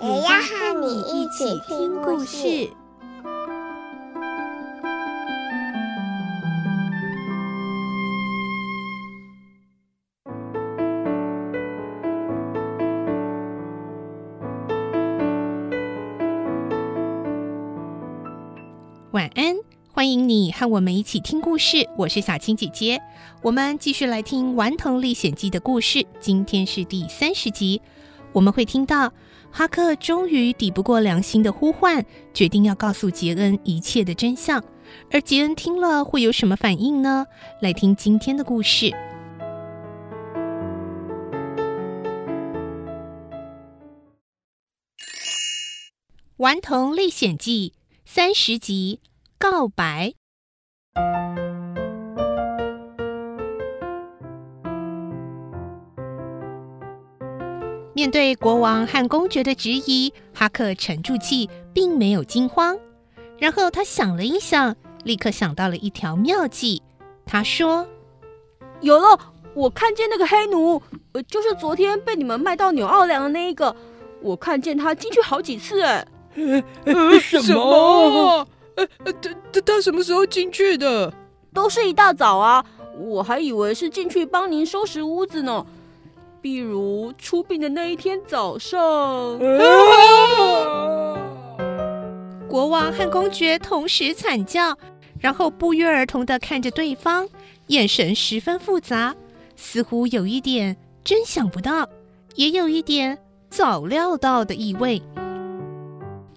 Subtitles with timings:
[0.00, 2.70] 也要和你一起听故事。
[19.10, 19.56] 晚安，
[19.92, 21.88] 欢迎你和我们一起听故事。
[21.96, 23.00] 我是小青姐姐，
[23.42, 26.06] 我们继续来听《顽童历险记》的故事。
[26.20, 27.82] 今天是第三十集，
[28.32, 29.12] 我们会听到
[29.50, 34.62] 哈克终于抵不过良心的呼唤，决定要告诉杰恩一切的真相。
[35.10, 37.26] 而杰恩听了会有什么反应呢？
[37.60, 38.86] 来听今天的故事，
[46.36, 49.00] 《顽童历险记》三十集。
[49.40, 50.14] 告白。
[57.98, 62.78] 面对国王和公爵的质疑，哈克沉住气，并没有惊慌。
[63.38, 66.80] 然后他想了一想，立刻想到了一条妙计。
[67.26, 67.84] 他说
[68.82, 69.18] ：“有了，
[69.52, 73.74] 我看见那个黑奴，呃，就是昨天被你们卖到纽奥良的那一个。
[74.22, 76.06] 我看见他进去好几次，哎，
[76.84, 78.46] 呃，什么？”
[78.78, 78.86] 呃，
[79.20, 81.12] 他他他什么时候进去的？
[81.52, 82.64] 都是一大早啊！
[82.96, 85.66] 我还以为是进去帮您收拾屋子呢。
[86.40, 88.78] 比如出殡的那一天早上，
[92.48, 94.76] 国王和公爵同时惨叫，
[95.18, 97.28] 然后不约而同的看着对方，
[97.66, 99.14] 眼神十分复杂，
[99.56, 101.88] 似乎有一点真想不到，
[102.36, 103.18] 也有一点
[103.50, 105.02] 早料到的意味。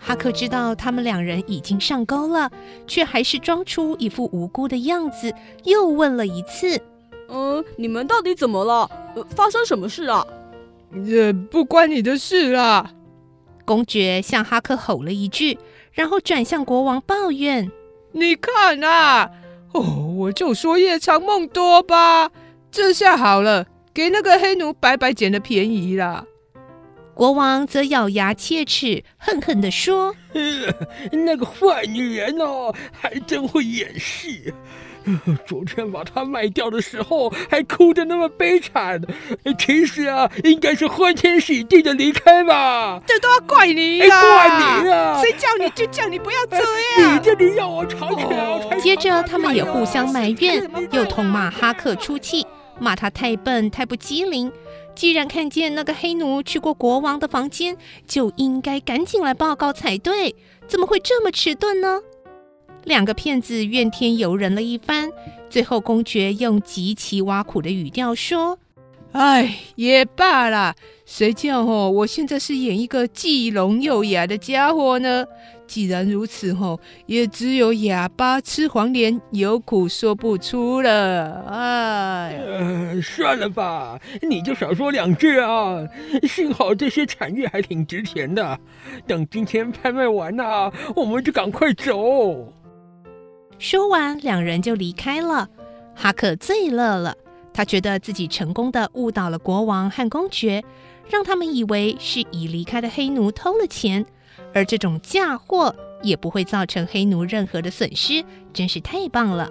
[0.03, 2.51] 哈克知道他们两人已经上钩了，
[2.88, 5.31] 却还是装出一副无辜的样子，
[5.63, 6.81] 又问了一次
[7.31, 8.90] ：“嗯，你们到底怎么了？
[9.16, 10.25] 呃，发生什么事啊
[11.06, 12.92] ？”“也不关你的事啦。”
[13.64, 15.58] 公爵向哈克吼了一句，
[15.94, 17.72] 然后转向国王抱怨
[18.12, 19.31] ：“你看啊，
[19.72, 19.81] 哦，
[20.18, 22.31] 我就说夜长梦多吧，
[22.70, 26.25] 这下好了，给那个黑奴白白捡了便宜啦。”
[27.14, 30.16] 国王则咬牙切齿，恨恨地说
[31.12, 34.52] ：“那个坏女人哦，还真会演戏。
[35.47, 39.01] 昨天把它卖掉的时候，还哭得那么悲惨。
[39.57, 43.01] 其实啊，应该是欢天喜地的离开吧。
[43.06, 44.07] 这都要怪你呀！
[44.07, 45.22] 怪你啊！
[45.22, 47.16] 谁叫你就叫你不要这样。
[47.16, 48.38] 你这里要我吵起来。
[48.38, 52.45] 哦”接着，他们也互相埋怨，又痛骂哈克出气，
[52.79, 54.51] 骂他太笨、太不机灵。
[54.94, 60.35] 既然看见那个黑奴去过国王的房间，就应该赶紧来报告才对，
[60.67, 62.01] 怎么会这么迟钝呢？
[62.84, 65.09] 两个骗子怨天尤人了一番，
[65.50, 68.58] 最后公爵用极其挖苦的语调说
[69.14, 70.75] ：“哎，也罢了，
[71.06, 75.25] 谁叫哦，我现在是演一个既聋又哑的家伙呢？”
[75.68, 81.46] 既然如此吼，也只有哑巴吃黄连，有苦说不出了。
[81.47, 85.78] 哎，呃，算了吧，你就少说两句啊。
[86.28, 88.59] 幸好这些产业还挺值钱的，
[89.08, 92.52] 等今天拍卖完啊，我们就赶快走。
[93.61, 95.47] 说完，两人就离开了。
[95.95, 97.16] 哈克最乐了，
[97.53, 100.63] 他觉得自己成功的误导了国王和公爵，
[101.07, 104.03] 让他们以为是已离开的黑奴偷了钱。
[104.51, 109.47] 而这种嫁祸也不会造成黑奴任何的损失，真是太棒了。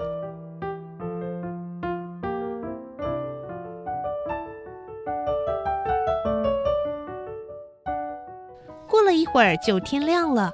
[8.88, 10.50] 过了一会儿，就天亮了。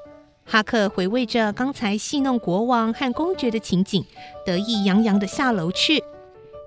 [0.48, 4.04] 哈克回味着刚才戏弄国王和公爵的情景，
[4.44, 6.02] 得意洋洋地下楼去。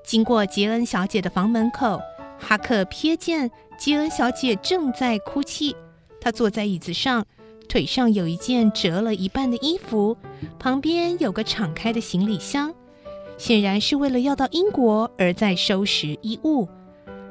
[0.04, 2.02] 经过杰恩小姐的房门口，
[2.38, 5.76] 哈克瞥见杰恩小姐正在哭泣，
[6.20, 7.26] 她坐在椅子上。
[7.70, 10.18] 腿上有一件折了一半的衣服，
[10.58, 12.74] 旁边有个敞开的行李箱，
[13.38, 16.68] 显然是为了要到英国而在收拾衣物。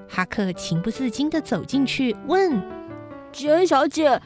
[0.08, 2.62] 哈克情不自禁地走进去问
[3.32, 4.22] ：“杰恩小姐，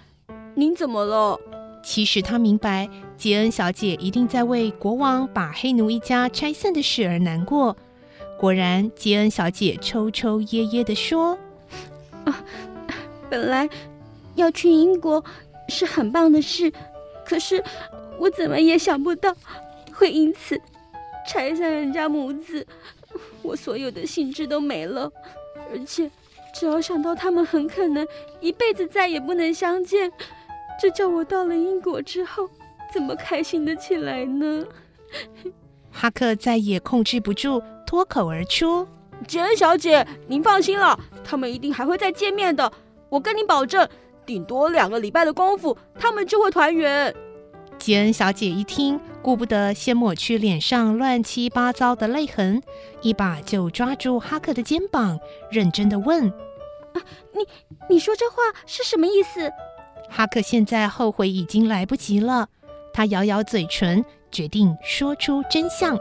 [0.55, 1.41] 您怎么了？”
[1.83, 7.77] 其实他明白，杰恩小姐一定在为国王把黑奴一家拆散的事而难过。
[8.39, 11.39] 果然，杰恩小姐抽抽噎噎地说
[12.25, 12.45] ：“啊，
[13.29, 13.69] 本来
[14.35, 15.25] 要去英国。”
[15.69, 16.71] 是很棒的事，
[17.25, 17.63] 可是
[18.19, 19.35] 我怎么也想不到
[19.95, 20.61] 会因此
[21.27, 22.67] 拆散人家母子，
[23.41, 25.11] 我所有的兴致都没了，
[25.71, 26.11] 而且
[26.53, 28.07] 只要想到他们很可能
[28.41, 30.13] 一辈子再也不能相见，
[30.83, 32.51] 这叫我到了英国之后
[32.93, 34.67] 怎么开心得起来呢？
[35.93, 38.85] 哈克再也控制不住，脱口而出
[39.29, 42.73] ：“杰恩小姐，您放心了，他们一定还会再见面的，
[43.09, 43.89] 我跟您保证。”
[44.27, 47.15] 顶多两个礼拜的功夫，他们就会团圆。
[47.79, 52.61] 杰恩小姐一听，顾不得先抹去脸上乱七八糟的泪痕，
[53.03, 56.29] 一把就抓住哈克的肩膀，认真的问
[56.95, 56.99] ：“啊，
[57.35, 57.47] 你
[57.89, 58.37] 你说这话
[58.67, 59.49] 是什么意思？”
[60.15, 62.47] 哈克现在后悔已经来不及了，
[62.93, 65.97] 他咬咬嘴唇，决定说出真相。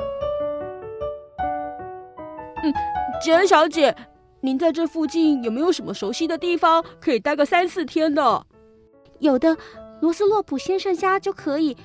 [2.62, 2.74] 嗯，
[3.24, 3.96] 杰恩小姐。
[4.44, 8.46] 您在这附近有没有什么熟悉的地方可以待个三四天的？
[9.19, 9.56] 有的，
[10.02, 11.78] 罗斯洛普先生家就可以。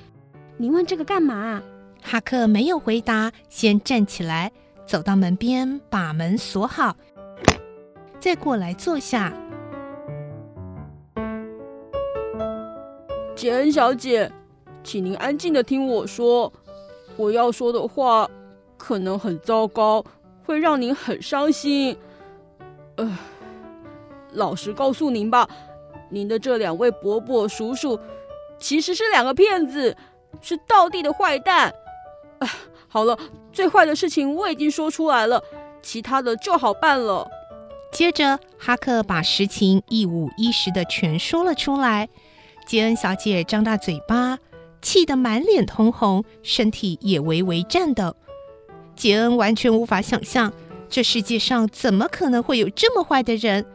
[0.57, 1.61] 您问这个干嘛？
[2.01, 4.51] 哈克没有回答，先站起来，
[4.85, 6.97] 走到门边，把门锁好，
[8.19, 9.31] 再过来坐下。
[13.37, 14.31] 杰恩小姐，
[14.83, 16.51] 请您安静地听我说，
[17.15, 18.27] 我要说的话
[18.77, 20.03] 可能很糟糕，
[20.43, 21.95] 会让您很伤心。
[22.95, 23.17] 呃，
[24.33, 25.47] 老实告诉您吧，
[26.09, 27.99] 您的这两位伯伯叔叔
[28.57, 29.95] 其实是两个骗子，
[30.41, 31.71] 是道地的坏蛋。
[32.87, 33.15] 好了，
[33.53, 35.43] 最坏的事情我已经说出来了，
[35.83, 37.29] 其他的就好办了。
[37.91, 42.09] 接着，哈克把实情一五一十的全说了出来。
[42.67, 44.37] 杰恩小姐张大嘴巴，
[44.81, 48.13] 气得满脸通红，身体也微微颤抖。
[48.93, 50.51] 杰恩完全无法想象。
[50.89, 53.65] 这世界上怎么可能会有这么坏的人？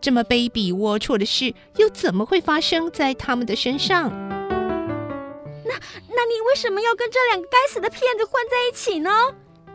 [0.00, 4.10] 这么卑鄙龌龊的事又怎么会发生在他们的身上？
[4.10, 5.72] 那
[6.08, 9.10] 那你为什么要跟这两个该死的骗子混在一起呢？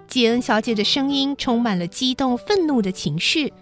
[0.05, 3.53] 杰恩小姐的声音充满了激动、愤怒的情绪。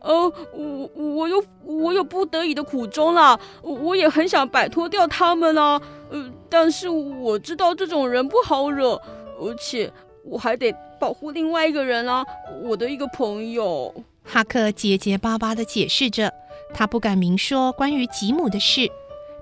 [0.00, 5.80] 呃，我我有我有不得已的苦衷啦，我也很想摆脱掉他们啦。
[6.10, 9.00] 呃，但是我知道这种人不好惹，
[9.40, 9.92] 而且
[10.24, 10.74] 我还得。
[11.00, 12.26] 保护另外一个人啊，
[12.60, 13.94] 我的一个朋友。
[14.24, 16.34] 哈克结结巴巴地解释着，
[16.74, 18.90] 他不敢明说关于吉姆的事，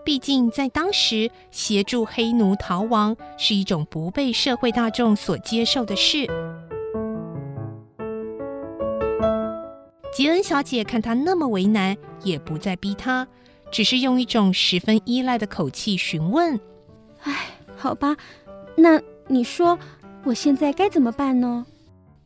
[0.04, 6.26] 毕竟在当时协助黑奴逃亡是一种不被社会大众所接受的事。
[10.16, 13.28] 杰恩小姐看他那么为难，也不再逼他，
[13.70, 16.58] 只是用一种十分依赖的口气询问
[17.20, 18.16] ：“哎，好吧，
[18.76, 18.98] 那
[19.28, 19.78] 你说。”
[20.24, 21.66] 我现在该怎么办呢？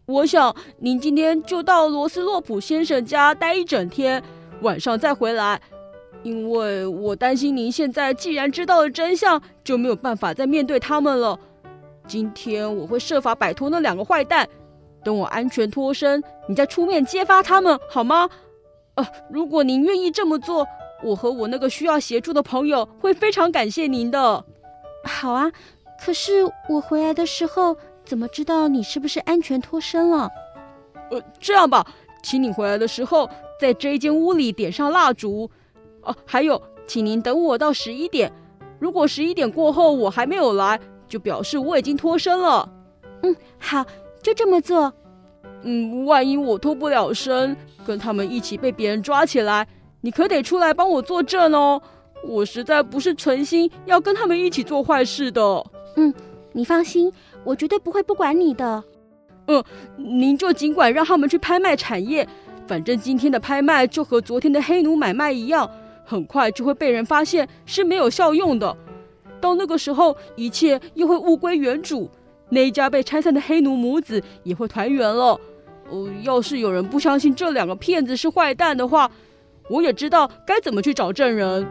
[0.07, 4.23] 我想您今天就到罗斯洛普先生家待一整天，
[4.61, 5.61] 晚上再回来，
[6.23, 11.37] 因为我担心您现在既然知道了真相，就没有办法再面对他们了。
[12.07, 14.49] 今天我会设法摆脱那两个坏蛋，
[15.05, 18.29] 等我安全脱身，你再出面揭发他们，好吗？
[18.95, 20.67] 呃，如果您愿意这么做，
[21.03, 24.45] 我和我那个需要协助的朋友会非常感谢您的。
[25.05, 25.51] 好啊，
[26.05, 27.77] 可是我回来的时候。
[28.03, 30.29] 怎么知道你是不是安全脱身了？
[31.13, 31.87] 呃，这样吧，
[32.25, 33.31] 请你回来的时候，
[33.61, 35.49] 在这一间屋里点上蜡烛。
[36.01, 38.33] 哦、啊，还有，请您等我到十一点。
[38.81, 42.69] 如果十一点过后我还没有来，就表示我已经脱身了。
[43.23, 43.85] 嗯，好，
[44.21, 44.93] 就这么做。
[45.63, 49.67] 嗯，万一我脱不了身，跟他们一起被别人抓起来，
[50.01, 51.81] 你可得出来帮我作证哦。
[52.23, 55.65] 我实在不是存心要跟他们一起做坏事的。
[55.97, 56.13] 嗯，
[56.53, 57.13] 你放心。
[57.43, 58.85] 我绝对不会不管你的。
[59.47, 59.65] 嗯，
[59.97, 62.29] 您就尽管让他们去拍卖产业，
[62.67, 65.69] 反正今天的拍卖就和昨天的黑奴买卖一样，
[66.05, 68.77] 很快就会被人发现是没有效用的。
[69.41, 72.11] 到那个时候，一切又会物归原主，
[72.51, 75.41] 那一家被拆散的黑奴母子也会团圆了。
[75.91, 79.11] 呃，要是有人不相信这两个骗子是坏蛋的话，
[79.69, 81.67] 我也知道该怎么去找证人。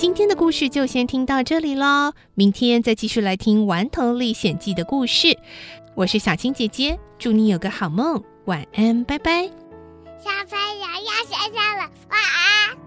[0.00, 5.38] 今天的故事就先听到这里喽，明天再继续来听《顽童历险记》的故事。
[5.94, 9.42] 我是小青姐姐，祝你有个好梦，晚安，拜拜。
[10.18, 12.78] 小朋友要睡觉了，晚安。